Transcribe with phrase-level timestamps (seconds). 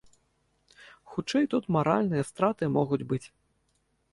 [1.11, 3.25] Хутчэй, тут маральныя страты могуць быць.